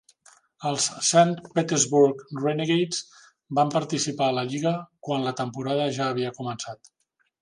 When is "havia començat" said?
6.15-6.91